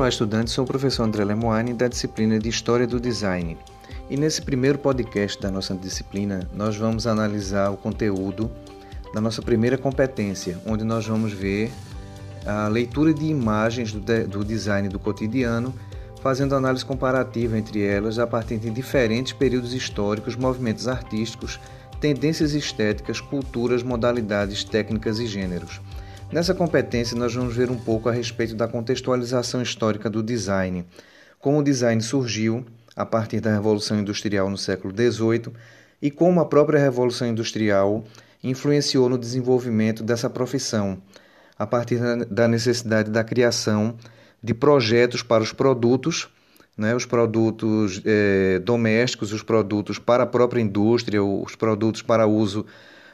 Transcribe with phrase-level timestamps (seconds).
[0.00, 0.54] Olá, estudantes.
[0.54, 3.58] Sou o professor André Lemoine da disciplina de História do Design.
[4.08, 8.50] E nesse primeiro podcast da nossa disciplina, nós vamos analisar o conteúdo
[9.12, 11.70] da nossa primeira competência, onde nós vamos ver
[12.46, 15.74] a leitura de imagens do, de, do design do cotidiano,
[16.22, 21.60] fazendo análise comparativa entre elas a partir de diferentes períodos históricos, movimentos artísticos,
[22.00, 25.78] tendências estéticas, culturas, modalidades, técnicas e gêneros.
[26.32, 30.86] Nessa competência, nós vamos ver um pouco a respeito da contextualização histórica do design,
[31.40, 35.52] como o design surgiu a partir da Revolução Industrial no século XVIII
[36.00, 38.04] e como a própria Revolução Industrial
[38.44, 41.02] influenciou no desenvolvimento dessa profissão,
[41.58, 43.96] a partir da necessidade da criação
[44.40, 46.28] de projetos para os produtos,
[46.78, 52.64] né, os produtos eh, domésticos, os produtos para a própria indústria, os produtos para uso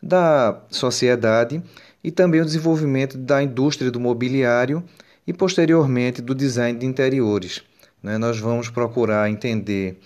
[0.00, 1.62] da sociedade
[2.02, 4.82] e também o desenvolvimento da indústria do mobiliário
[5.26, 7.62] e, posteriormente, do design de interiores.
[8.02, 8.18] Né?
[8.18, 9.98] Nós vamos procurar entender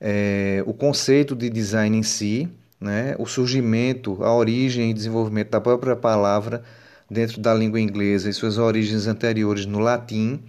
[0.00, 2.48] é, o conceito de design em si,
[2.80, 3.14] né?
[3.18, 6.62] o surgimento, a origem e desenvolvimento da própria palavra
[7.10, 10.40] dentro da língua inglesa e suas origens anteriores no latim,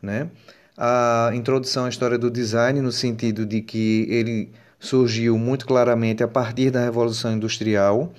[0.00, 0.30] né?
[0.76, 6.28] a introdução à história do design no sentido de que ele surgiu muito claramente a
[6.28, 8.12] partir da Revolução Industrial,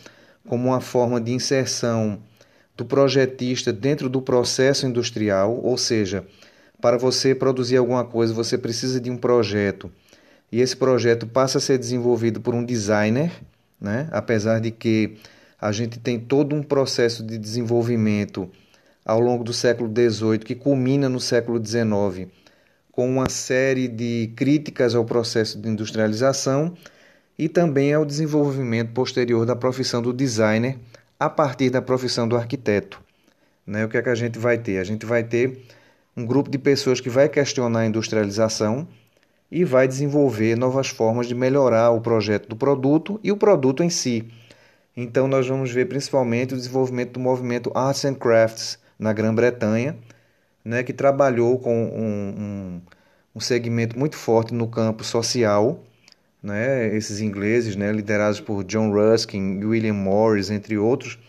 [0.49, 2.19] como uma forma de inserção
[2.75, 6.25] do projetista dentro do processo industrial, ou seja,
[6.81, 9.91] para você produzir alguma coisa, você precisa de um projeto.
[10.51, 13.31] E esse projeto passa a ser desenvolvido por um designer,
[13.79, 14.09] né?
[14.11, 15.17] apesar de que
[15.61, 18.49] a gente tem todo um processo de desenvolvimento
[19.05, 22.27] ao longo do século XVIII, que culmina no século XIX,
[22.91, 26.73] com uma série de críticas ao processo de industrialização
[27.39, 30.77] e também ao desenvolvimento posterior da profissão do designer
[31.17, 33.01] a partir da profissão do arquiteto.
[33.65, 33.85] Né?
[33.85, 34.77] O que é que a gente vai ter?
[34.77, 35.57] A gente vai ter
[36.17, 38.85] um grupo de pessoas que vai questionar a industrialização
[39.49, 43.89] e vai desenvolver novas formas de melhorar o projeto do produto e o produto em
[43.89, 44.27] si.
[44.95, 49.97] Então, nós vamos ver principalmente o desenvolvimento do movimento Arts and Crafts na Grã-Bretanha,
[50.63, 52.81] né, que trabalhou com um, um,
[53.35, 55.81] um segmento muito forte no campo social
[56.41, 61.19] né, esses ingleses, né, liderados por John Ruskin e William Morris, entre outros,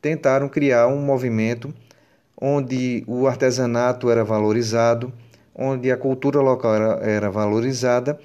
[0.00, 1.72] tentaram criar um movimento
[2.40, 5.12] onde o artesanato era valorizado,
[5.54, 8.18] onde a cultura local era, era valorizada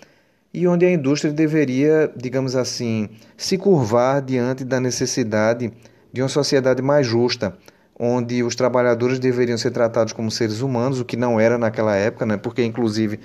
[0.53, 5.73] e onde a indústria deveria, digamos assim, se curvar diante da necessidade
[6.11, 7.57] de uma sociedade mais justa,
[7.97, 12.25] onde os trabalhadores deveriam ser tratados como seres humanos, o que não era naquela época,
[12.25, 12.37] né?
[12.37, 13.19] porque inclusive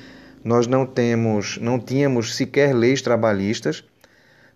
[0.45, 3.85] nós não temos, não tínhamos sequer leis trabalhistas,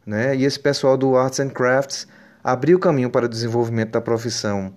[0.06, 0.36] né?
[0.36, 2.06] E esse pessoal do Arts and Crafts
[2.42, 4.72] abriu caminho para o desenvolvimento da profissão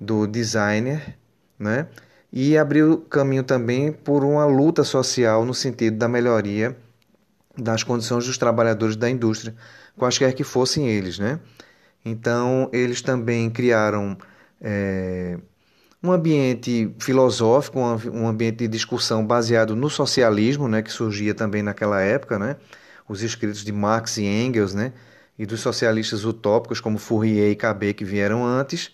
[0.00, 1.16] do designer,
[1.58, 1.86] né?
[2.32, 6.76] E abriu caminho também por uma luta social no sentido da melhoria
[7.56, 9.54] das condições dos trabalhadores da indústria,
[9.96, 11.40] quaisquer que fossem eles, né?
[12.04, 14.16] Então eles também criaram
[14.60, 15.38] é,
[16.02, 22.00] um ambiente filosófico, um ambiente de discussão baseado no socialismo, né, que surgia também naquela
[22.00, 22.56] época, né,
[23.08, 24.92] os escritos de Marx e Engels, né,
[25.38, 28.92] e dos socialistas utópicos como Fourier e Cabet que vieram antes.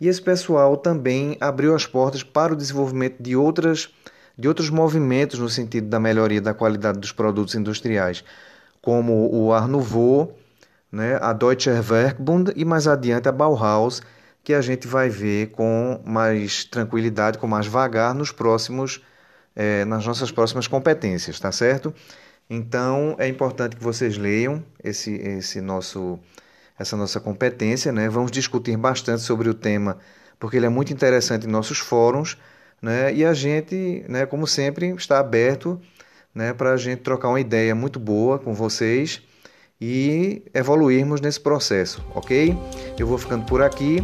[0.00, 3.88] E esse pessoal também abriu as portas para o desenvolvimento de outras
[4.38, 8.22] de outros movimentos no sentido da melhoria da qualidade dos produtos industriais,
[8.80, 10.38] como o Art Nouveau,
[10.92, 14.00] né, a Deutsche Werkbund e mais adiante a Bauhaus,
[14.48, 19.04] que a gente vai ver com mais tranquilidade, com mais vagar nos próximos,
[19.54, 21.92] é, nas nossas próximas competências, tá certo?
[22.48, 26.18] Então é importante que vocês leiam esse, esse nosso,
[26.78, 28.08] essa nossa competência, né?
[28.08, 29.98] Vamos discutir bastante sobre o tema,
[30.40, 32.38] porque ele é muito interessante em nossos fóruns,
[32.80, 33.12] né?
[33.12, 35.78] E a gente, né, como sempre, está aberto,
[36.34, 39.20] né, para a gente trocar uma ideia muito boa com vocês
[39.78, 42.56] e evoluirmos nesse processo, ok?
[42.98, 44.02] Eu vou ficando por aqui.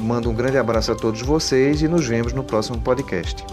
[0.00, 3.44] Mando um grande abraço a todos vocês e nos vemos no próximo podcast.